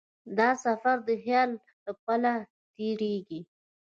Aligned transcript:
دا 0.37 0.49
سفر 0.65 0.97
د 1.07 1.09
خیال 1.23 1.49
له 1.83 1.91
پله 2.03 2.33
تېرېږي. 2.75 3.41